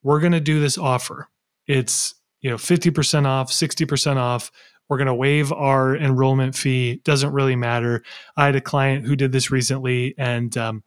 we're 0.02 0.20
going 0.20 0.32
to 0.32 0.40
do 0.40 0.60
this 0.60 0.78
offer. 0.78 1.28
It's, 1.68 2.16
you 2.40 2.50
know, 2.50 2.56
50% 2.56 3.26
off, 3.26 3.52
60% 3.52 4.16
off. 4.16 4.52
We're 4.90 4.98
going 4.98 5.08
to 5.08 5.14
waive 5.14 5.54
our 5.54 5.96
enrollment 5.96 6.56
fee. 6.56 7.02
Doesn't 7.04 7.32
really 7.32 7.56
matter. 7.56 8.04
I 8.36 8.48
had 8.48 8.56
a 8.56 8.62
client 8.62 9.06
who 9.06 9.16
did 9.16 9.32
this 9.32 9.52
recently, 9.52 10.16
and 10.18 10.58
um, 10.58 10.84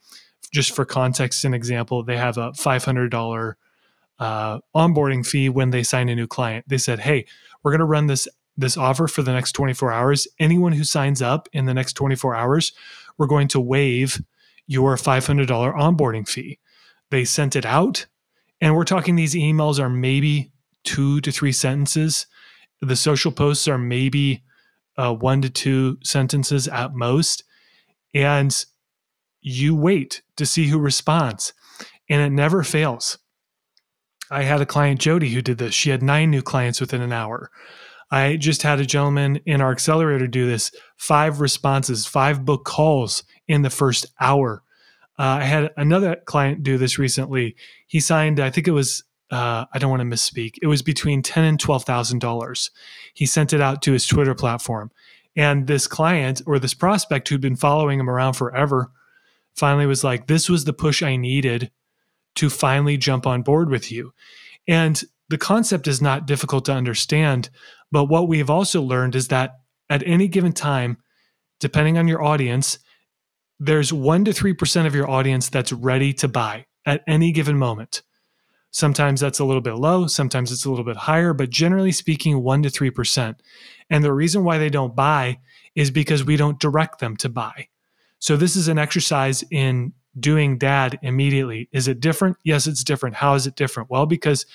just 0.55 0.75
for 0.75 0.85
context 0.85 1.45
and 1.45 1.55
example, 1.55 2.05
they 2.05 2.17
have 2.17 2.39
a 2.39 2.53
$500 2.53 3.55
uh, 4.21 4.59
onboarding 4.75 5.27
fee 5.27 5.49
when 5.49 5.71
they 5.71 5.83
sign 5.83 6.09
a 6.09 6.15
new 6.15 6.29
client. 6.29 6.65
They 6.69 6.79
said, 6.79 7.01
"Hey, 7.01 7.27
we're 7.63 7.73
going 7.73 7.81
to 7.81 7.85
run 7.85 8.07
this 8.07 8.29
this 8.57 8.77
offer 8.77 9.09
for 9.09 9.23
the 9.23 9.33
next 9.33 9.53
24 9.53 9.91
hours. 9.91 10.29
Anyone 10.39 10.73
who 10.73 10.85
signs 10.85 11.21
up 11.21 11.49
in 11.53 11.65
the 11.65 11.75
next 11.75 11.95
24 11.95 12.37
hours, 12.37 12.73
we're 13.19 13.27
going 13.27 13.49
to 13.49 13.59
waive 13.59 14.23
your 14.69 14.97
$500 14.97 15.49
onboarding 15.49 16.27
fee." 16.27 16.61
They 17.11 17.25
sent 17.25 17.57
it 17.57 17.67
out, 17.67 18.07
and 18.61 18.77
we're 18.77 18.85
talking 18.85 19.17
these 19.17 19.35
emails 19.35 19.81
are 19.81 19.91
maybe 19.91 20.53
two 20.85 21.21
to 21.23 21.33
three 21.33 21.53
sentences. 21.53 22.27
The 22.81 22.97
social 22.97 23.33
posts 23.33 23.67
are 23.67 23.79
maybe 23.79 24.45
uh, 24.97 25.15
one 25.15 25.43
to 25.43 25.51
two 25.51 25.99
sentences 26.05 26.69
at 26.69 26.95
most, 26.95 27.43
and 28.15 28.65
you 29.45 29.77
wait 29.77 30.23
to 30.37 30.47
see 30.47 30.67
who 30.67 30.79
responds, 30.81 31.53
and 32.11 32.21
it 32.21 32.31
never 32.31 32.65
fails 32.65 33.19
I 34.31 34.43
had 34.43 34.61
a 34.61 34.67
client, 34.67 35.01
Jody, 35.01 35.31
who 35.31 35.43
did 35.43 35.59
this. 35.59 35.75
She 35.75 35.91
had 35.91 36.03
nine 36.03 36.31
new 36.31 36.43
clients 36.43 36.81
within 36.81 37.03
an 37.03 37.13
hour. 37.13 37.51
I 38.11 38.37
just 38.37 38.63
had 38.63 38.81
a 38.81 38.87
gentleman 38.87 39.37
in 39.47 39.61
our 39.61 39.73
accelerator 39.73 40.27
do 40.27 40.47
this 40.47 40.73
five 40.97 41.41
responses, 41.41 42.07
five 42.07 42.45
book 42.45 42.65
calls 42.65 43.25
in 43.49 43.63
the 43.63 43.71
first 43.71 44.07
hour. 44.21 44.63
Uh, 45.19 45.39
I 45.41 45.45
had 45.45 45.71
another 45.77 46.17
client 46.25 46.63
do 46.63 46.79
this 46.79 46.99
recently. 46.99 47.57
He 47.87 48.01
signed, 48.01 48.41
I 48.41 48.51
think 48.51 48.67
it 48.67 48.73
was, 48.73 49.05
uh, 49.31 49.67
I 49.73 49.79
don't 49.79 49.91
want 49.91 50.01
to 50.01 50.07
misspeak. 50.07 50.55
It 50.63 50.67
was 50.67 50.83
between 50.83 51.23
ten 51.23 51.45
and 51.45 51.59
twelve 51.59 51.85
thousand 51.85 52.21
dollars. 52.21 52.71
He 53.15 53.27
sent 53.27 53.53
it 53.53 53.61
out 53.61 53.83
to 53.83 53.93
his 53.93 54.07
Twitter 54.07 54.35
platform, 54.35 54.91
and 55.37 55.67
this 55.67 55.87
client 55.87 56.43
or 56.47 56.59
this 56.59 56.75
prospect 56.75 57.29
who'd 57.29 57.41
been 57.41 57.57
following 57.57 58.01
him 58.01 58.11
around 58.11 58.35
forever 58.35 58.91
finally 59.55 59.87
was 59.87 60.05
like, 60.05 60.27
"This 60.27 60.49
was 60.49 60.65
the 60.65 60.73
push 60.73 61.03
I 61.03 61.17
needed 61.17 61.71
to 62.37 62.51
finally 62.51 62.97
jump 62.97 63.27
on 63.27 63.43
board 63.43 63.71
with 63.71 63.91
you. 63.91 64.13
And 64.67 65.01
the 65.29 65.39
concept 65.39 65.87
is 65.89 66.03
not 66.03 66.27
difficult 66.27 66.65
to 66.67 66.73
understand, 66.73 67.51
but 67.91 68.05
what 68.07 68.29
we've 68.29 68.51
also 68.51 68.83
learned 68.83 69.15
is 69.15 69.29
that 69.29 69.53
at 69.89 70.07
any 70.07 70.29
given 70.29 70.53
time, 70.53 70.99
depending 71.61 71.99
on 71.99 72.09
your 72.09 72.23
audience, 72.23 72.79
there's 73.61 73.93
1 73.93 74.25
to 74.25 74.33
3% 74.33 74.87
of 74.87 74.95
your 74.95 75.09
audience 75.09 75.49
that's 75.49 75.73
ready 75.73 76.13
to 76.15 76.29
buy 76.29 76.67
at 76.85 77.03
any 77.07 77.33
given 77.33 77.57
moment. 77.57 78.03
Sometimes 78.71 79.21
that's 79.21 79.39
a 79.39 79.45
little 79.45 79.61
bit 79.61 79.77
low, 79.77 80.09
sometimes 80.09 80.51
it's 80.51 80.65
a 80.65 80.71
little 80.71 80.85
bit 80.85 80.97
higher, 80.97 81.33
but 81.33 81.51
generally 81.51 81.93
speaking, 81.93 82.43
1 82.43 82.65
to 82.65 82.69
3%. 82.69 83.37
And 83.89 84.03
the 84.03 84.13
reason 84.13 84.43
why 84.43 84.59
they 84.59 84.71
don't 84.71 84.97
buy 84.97 85.39
is 85.77 85.91
because 85.93 86.25
we 86.25 86.37
don't 86.37 86.59
direct 86.59 86.99
them 86.99 87.17
to 87.19 87.29
buy. 87.29 87.69
So, 88.25 88.39
this 88.39 88.57
is 88.57 88.69
an 88.69 88.79
exercise 88.79 89.45
in 89.51 89.93
doing 90.19 90.57
dad 90.57 90.99
immediately. 91.03 91.69
Is 91.73 91.89
it 91.89 92.01
different? 92.01 92.39
Yes, 92.43 92.67
it's 92.67 92.83
different. 92.83 93.17
How 93.17 93.35
is 93.35 93.47
it 93.47 93.55
different? 93.55 93.91
Well, 93.91 94.07
because 94.07 94.47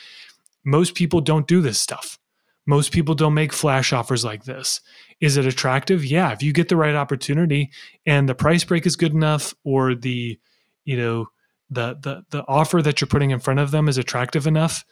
most 0.65 0.95
people 0.95 1.21
don't 1.21 1.47
do 1.47 1.61
this 1.61 1.79
stuff. 1.79 2.17
Most 2.65 2.91
people 2.91 3.13
don't 3.13 3.35
make 3.35 3.53
flash 3.53 3.93
offers 3.93 4.25
like 4.25 4.45
this. 4.45 4.81
Is 5.21 5.37
it 5.37 5.45
attractive? 5.45 6.03
Yeah, 6.03 6.31
if 6.31 6.41
you 6.41 6.51
get 6.51 6.69
the 6.69 6.77
right 6.77 6.95
opportunity 6.95 7.69
and 8.07 8.27
the 8.27 8.33
price 8.33 8.63
break 8.63 8.87
is 8.87 8.95
good 8.95 9.13
enough 9.13 9.53
or 9.63 9.93
the, 9.93 10.39
you 10.83 10.97
know, 10.97 11.27
the 11.69 11.95
the 12.01 12.23
the 12.31 12.43
offer 12.47 12.81
that 12.81 12.99
you're 12.99 13.07
putting 13.07 13.29
in 13.29 13.37
front 13.39 13.59
of 13.59 13.69
them 13.69 13.87
is 13.87 13.99
attractive 13.99 14.47
enough 14.47 14.83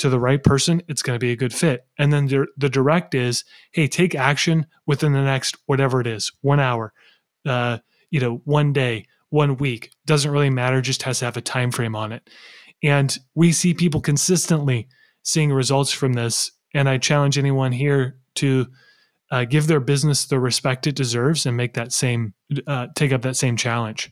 to 0.00 0.08
the 0.08 0.18
right 0.18 0.42
person, 0.42 0.82
it's 0.88 1.02
going 1.02 1.14
to 1.14 1.24
be 1.24 1.30
a 1.30 1.36
good 1.36 1.54
fit. 1.54 1.86
And 1.96 2.12
then 2.12 2.26
the, 2.26 2.48
the 2.56 2.68
direct 2.68 3.14
is, 3.14 3.44
hey, 3.70 3.86
take 3.86 4.16
action 4.16 4.66
within 4.86 5.12
the 5.12 5.22
next 5.22 5.56
whatever 5.66 6.00
it 6.00 6.08
is, 6.08 6.32
one 6.40 6.58
hour, 6.58 6.92
uh, 7.46 7.78
you 8.10 8.20
know, 8.20 8.40
one 8.44 8.72
day, 8.72 9.06
one 9.30 9.56
week 9.56 9.90
doesn't 10.06 10.30
really 10.30 10.50
matter 10.50 10.80
just 10.80 11.02
has 11.02 11.18
to 11.18 11.24
have 11.24 11.36
a 11.36 11.42
time 11.42 11.70
frame 11.70 11.94
on 11.94 12.12
it. 12.12 12.28
And 12.82 13.16
we 13.34 13.52
see 13.52 13.74
people 13.74 14.00
consistently 14.00 14.88
seeing 15.22 15.52
results 15.52 15.92
from 15.92 16.14
this 16.14 16.52
and 16.74 16.88
i 16.88 16.96
challenge 16.96 17.38
anyone 17.38 17.72
here 17.72 18.18
to 18.34 18.66
uh, 19.30 19.44
give 19.44 19.66
their 19.66 19.80
business 19.80 20.24
the 20.24 20.40
respect 20.40 20.86
it 20.86 20.94
deserves 20.94 21.44
and 21.44 21.54
make 21.54 21.74
that 21.74 21.92
same 21.92 22.32
uh, 22.66 22.86
take 22.94 23.12
up 23.12 23.20
that 23.20 23.36
same 23.36 23.58
challenge. 23.58 24.10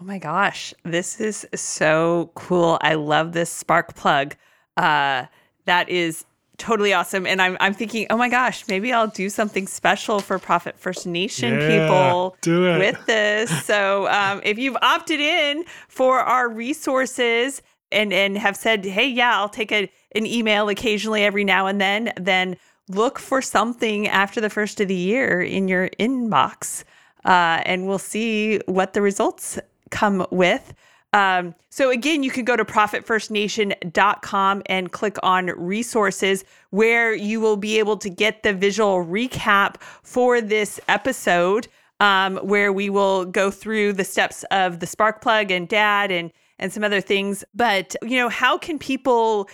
Oh 0.00 0.04
my 0.04 0.18
gosh 0.18 0.72
this 0.84 1.20
is 1.20 1.46
so 1.54 2.30
cool. 2.34 2.78
I 2.80 2.94
love 2.94 3.32
this 3.32 3.50
spark 3.50 3.94
plug. 3.94 4.36
Uh, 4.78 5.26
that 5.66 5.90
is 5.90 6.24
totally 6.58 6.92
awesome. 6.92 7.26
And 7.26 7.40
I'm 7.40 7.56
I'm 7.60 7.74
thinking, 7.74 8.06
oh 8.10 8.16
my 8.16 8.28
gosh, 8.28 8.66
maybe 8.68 8.92
I'll 8.92 9.08
do 9.08 9.28
something 9.28 9.66
special 9.66 10.20
for 10.20 10.38
Profit 10.38 10.78
First 10.78 11.06
Nation 11.06 11.60
yeah, 11.60 11.86
people 11.86 12.36
with 12.78 13.04
this. 13.06 13.64
So 13.64 14.08
um, 14.08 14.40
if 14.44 14.58
you've 14.58 14.76
opted 14.82 15.20
in 15.20 15.64
for 15.88 16.20
our 16.20 16.48
resources 16.48 17.62
and 17.90 18.12
and 18.12 18.38
have 18.38 18.56
said, 18.56 18.84
hey, 18.84 19.08
yeah, 19.08 19.36
I'll 19.36 19.48
take 19.48 19.72
a, 19.72 19.90
an 20.14 20.26
email 20.26 20.68
occasionally 20.68 21.22
every 21.22 21.44
now 21.44 21.66
and 21.66 21.80
then, 21.80 22.12
then 22.16 22.56
look 22.88 23.18
for 23.18 23.40
something 23.40 24.08
after 24.08 24.40
the 24.40 24.50
first 24.50 24.80
of 24.80 24.88
the 24.88 24.94
year 24.94 25.40
in 25.40 25.68
your 25.68 25.88
inbox, 26.00 26.84
uh, 27.24 27.62
and 27.64 27.86
we'll 27.86 27.98
see 27.98 28.58
what 28.66 28.92
the 28.92 29.02
results 29.02 29.58
come 29.90 30.26
with. 30.30 30.74
Um, 31.12 31.54
so 31.68 31.90
again, 31.90 32.22
you 32.22 32.30
can 32.30 32.44
go 32.44 32.56
to 32.56 32.64
profitfirstnation.com 32.64 34.62
and 34.66 34.92
click 34.92 35.16
on 35.22 35.46
resources 35.46 36.44
where 36.70 37.14
you 37.14 37.40
will 37.40 37.56
be 37.58 37.78
able 37.78 37.98
to 37.98 38.08
get 38.08 38.42
the 38.42 38.54
visual 38.54 39.04
recap 39.04 39.80
for 40.02 40.40
this 40.40 40.80
episode, 40.88 41.68
um, 42.00 42.38
where 42.38 42.72
we 42.72 42.88
will 42.88 43.26
go 43.26 43.50
through 43.50 43.92
the 43.92 44.04
steps 44.04 44.44
of 44.50 44.80
the 44.80 44.86
spark 44.86 45.20
plug 45.20 45.50
and 45.50 45.68
dad 45.68 46.10
and 46.10 46.32
and 46.58 46.72
some 46.72 46.84
other 46.84 47.00
things. 47.00 47.44
But 47.54 47.94
you 48.02 48.16
know, 48.16 48.28
how 48.28 48.56
can 48.56 48.78
people 48.78 49.48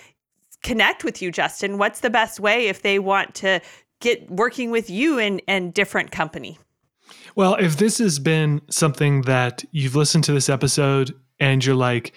connect 0.62 1.02
with 1.04 1.20
you, 1.20 1.32
Justin? 1.32 1.78
What's 1.78 2.00
the 2.00 2.10
best 2.10 2.38
way 2.38 2.68
if 2.68 2.82
they 2.82 2.98
want 2.98 3.34
to 3.36 3.60
get 4.00 4.30
working 4.30 4.70
with 4.70 4.88
you 4.88 5.18
and 5.18 5.42
and 5.48 5.74
different 5.74 6.12
company? 6.12 6.58
Well, 7.34 7.54
if 7.54 7.78
this 7.78 7.98
has 7.98 8.18
been 8.18 8.60
something 8.70 9.22
that 9.22 9.64
you've 9.72 9.96
listened 9.96 10.24
to 10.24 10.32
this 10.32 10.48
episode 10.48 11.14
and 11.40 11.64
you're 11.64 11.74
like, 11.74 12.12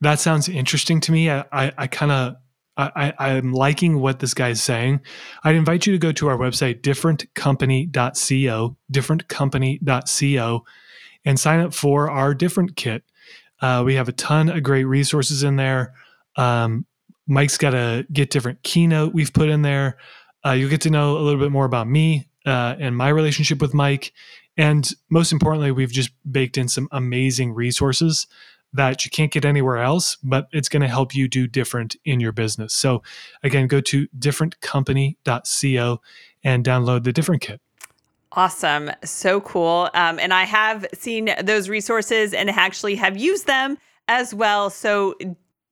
that 0.00 0.20
sounds 0.20 0.48
interesting 0.48 1.00
to 1.02 1.12
me. 1.12 1.30
I, 1.30 1.44
I, 1.52 1.72
I 1.78 1.86
kind 1.86 2.12
of, 2.12 2.36
I, 2.78 3.14
I'm 3.18 3.54
liking 3.54 4.00
what 4.00 4.18
this 4.18 4.34
guy's 4.34 4.62
saying. 4.62 5.00
I'd 5.42 5.54
invite 5.54 5.86
you 5.86 5.94
to 5.94 5.98
go 5.98 6.12
to 6.12 6.28
our 6.28 6.36
website, 6.36 6.82
differentcompany.co, 6.82 8.76
differentcompany.co, 8.92 10.64
and 11.24 11.40
sign 11.40 11.60
up 11.60 11.72
for 11.72 12.10
our 12.10 12.34
different 12.34 12.76
kit. 12.76 13.02
Uh, 13.60 13.82
we 13.84 13.94
have 13.94 14.08
a 14.08 14.12
ton 14.12 14.50
of 14.50 14.62
great 14.62 14.84
resources 14.84 15.42
in 15.42 15.56
there. 15.56 15.94
Um, 16.36 16.84
Mike's 17.26 17.56
got 17.56 17.74
a 17.74 18.06
get 18.12 18.28
different 18.30 18.62
keynote 18.62 19.14
we've 19.14 19.32
put 19.32 19.48
in 19.48 19.62
there. 19.62 19.96
Uh, 20.44 20.52
you'll 20.52 20.70
get 20.70 20.82
to 20.82 20.90
know 20.90 21.16
a 21.16 21.20
little 21.20 21.40
bit 21.40 21.50
more 21.50 21.64
about 21.64 21.88
me 21.88 22.28
uh, 22.44 22.76
and 22.78 22.94
my 22.94 23.08
relationship 23.08 23.60
with 23.60 23.72
Mike. 23.72 24.12
And 24.56 24.88
most 25.10 25.32
importantly, 25.32 25.70
we've 25.72 25.90
just 25.90 26.10
baked 26.30 26.56
in 26.56 26.68
some 26.68 26.88
amazing 26.92 27.52
resources 27.52 28.26
that 28.76 29.04
you 29.04 29.10
can't 29.10 29.32
get 29.32 29.44
anywhere 29.44 29.78
else, 29.78 30.16
but 30.22 30.48
it's 30.52 30.68
going 30.68 30.82
to 30.82 30.88
help 30.88 31.14
you 31.14 31.28
do 31.28 31.46
different 31.46 31.96
in 32.04 32.20
your 32.20 32.32
business. 32.32 32.74
So, 32.74 33.02
again, 33.42 33.66
go 33.66 33.80
to 33.82 34.06
differentcompany.co 34.18 36.00
and 36.44 36.64
download 36.64 37.04
the 37.04 37.12
different 37.12 37.42
kit. 37.42 37.60
Awesome. 38.32 38.90
So 39.04 39.40
cool. 39.40 39.88
Um, 39.94 40.18
and 40.18 40.32
I 40.32 40.44
have 40.44 40.86
seen 40.94 41.34
those 41.42 41.68
resources 41.68 42.34
and 42.34 42.50
actually 42.50 42.94
have 42.96 43.16
used 43.16 43.46
them 43.46 43.78
as 44.08 44.34
well. 44.34 44.70
So, 44.70 45.14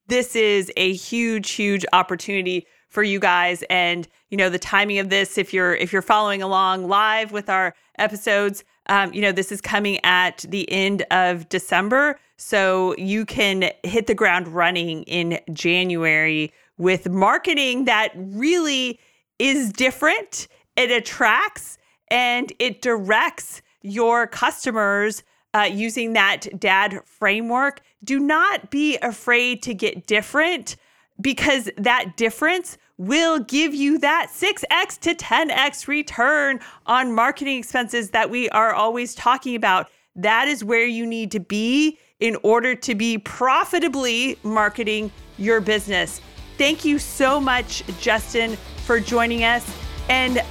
this 0.06 0.36
is 0.36 0.70
a 0.76 0.92
huge, 0.92 1.50
huge 1.52 1.86
opportunity 1.92 2.66
for 2.94 3.02
you 3.02 3.18
guys 3.18 3.64
and 3.70 4.06
you 4.30 4.36
know 4.36 4.48
the 4.48 4.58
timing 4.58 5.00
of 5.00 5.08
this 5.10 5.36
if 5.36 5.52
you're 5.52 5.74
if 5.74 5.92
you're 5.92 6.00
following 6.00 6.42
along 6.42 6.86
live 6.86 7.32
with 7.32 7.50
our 7.50 7.74
episodes 7.98 8.62
um, 8.88 9.12
you 9.12 9.20
know 9.20 9.32
this 9.32 9.50
is 9.50 9.60
coming 9.60 9.98
at 10.04 10.44
the 10.48 10.70
end 10.70 11.04
of 11.10 11.48
december 11.48 12.18
so 12.36 12.94
you 12.96 13.24
can 13.24 13.70
hit 13.82 14.06
the 14.06 14.14
ground 14.14 14.48
running 14.48 15.04
in 15.04 15.38
January 15.52 16.52
with 16.78 17.08
marketing 17.08 17.84
that 17.84 18.10
really 18.16 18.98
is 19.38 19.72
different. 19.72 20.48
It 20.76 20.90
attracts 20.90 21.78
and 22.08 22.52
it 22.58 22.82
directs 22.82 23.62
your 23.82 24.26
customers 24.26 25.22
uh, 25.54 25.68
using 25.70 26.14
that 26.14 26.48
dad 26.58 27.00
framework. 27.04 27.80
Do 28.02 28.18
not 28.18 28.70
be 28.70 28.98
afraid 28.98 29.62
to 29.62 29.74
get 29.74 30.06
different. 30.06 30.76
because 31.20 31.70
that 31.76 32.16
difference 32.16 32.76
will 32.98 33.40
give 33.40 33.74
you 33.74 33.98
that 33.98 34.30
6x 34.32 35.00
to 35.00 35.14
10x 35.14 35.88
return 35.88 36.60
on 36.86 37.12
marketing 37.12 37.58
expenses 37.58 38.10
that 38.10 38.30
we 38.30 38.48
are 38.50 38.72
always 38.72 39.14
talking 39.14 39.56
about. 39.56 39.88
That 40.16 40.46
is 40.46 40.62
where 40.62 40.86
you 40.86 41.06
need 41.06 41.32
to 41.32 41.40
be 41.40 41.98
in 42.20 42.36
order 42.42 42.74
to 42.76 42.94
be 42.94 43.18
profitably 43.18 44.38
marketing 44.44 45.10
your 45.38 45.60
business. 45.60 46.20
Thank 46.56 46.84
you 46.84 46.98
so 46.98 47.40
much, 47.40 47.82
Justin, 48.00 48.56
for 48.84 49.00
joining 49.00 49.42
us. 49.42 49.68
And 50.08 50.42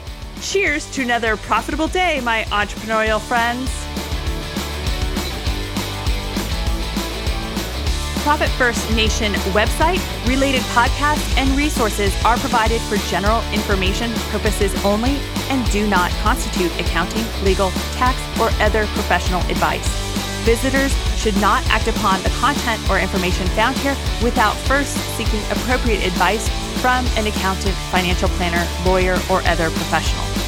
cheers 0.41 0.91
to 0.91 1.03
another 1.03 1.37
profitable 1.37 1.87
day, 1.87 2.19
my 2.21 2.43
entrepreneurial 2.49 3.21
friends. 3.21 3.82
Profit 8.23 8.47
First 8.51 8.89
Nation 8.95 9.33
website, 9.51 9.99
related 10.25 10.61
podcasts, 10.71 11.37
and 11.37 11.49
resources 11.57 12.15
are 12.23 12.37
provided 12.37 12.79
for 12.83 12.95
general 13.09 13.43
information 13.51 14.13
purposes 14.31 14.73
only 14.85 15.17
and 15.49 15.69
do 15.71 15.85
not 15.87 16.09
constitute 16.21 16.71
accounting, 16.79 17.25
legal, 17.43 17.71
tax, 17.91 18.17
or 18.39 18.47
other 18.63 18.85
professional 18.95 19.41
advice. 19.51 19.85
Visitors 20.45 20.93
should 21.19 21.35
not 21.41 21.67
act 21.69 21.89
upon 21.89 22.23
the 22.23 22.29
content 22.39 22.81
or 22.89 22.97
information 22.97 23.45
found 23.47 23.75
here 23.79 23.97
without 24.23 24.55
first 24.55 24.95
seeking 25.17 25.41
appropriate 25.51 26.05
advice 26.05 26.47
from 26.79 27.05
an 27.17 27.27
accountant, 27.27 27.75
financial 27.91 28.29
planner, 28.29 28.65
lawyer, 28.89 29.17
or 29.29 29.41
other 29.47 29.69
professional. 29.69 30.42